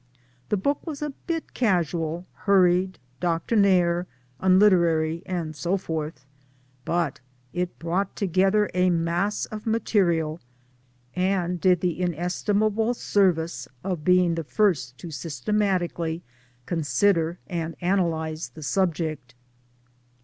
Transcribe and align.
The 0.49 0.57
book 0.57 0.87
was 0.87 1.03
a 1.03 1.11
bit 1.27 1.53
casual, 1.53 2.25
hurried, 2.33 2.97
doctrinaire, 3.19 4.07
un 4.39 4.57
literary, 4.57 5.21
and 5.27 5.55
so 5.55 5.77
forth, 5.77 6.25
but 6.85 7.19
it 7.53 7.77
brought 7.77 8.15
together 8.15 8.67
a 8.73 8.89
mass 8.89 9.45
of 9.45 9.67
material, 9.67 10.41
and 11.15 11.61
did 11.61 11.81
the 11.81 12.01
inestimable 12.01 12.95
service 12.95 13.67
of 13.83 14.03
being 14.03 14.33
the 14.33 14.43
first 14.43 14.97
to 14.97 15.11
systematically 15.11 16.23
consider 16.65 17.37
and 17.45 17.75
analyse 17.79 18.47
the 18.47 18.63
subject. 18.63 19.35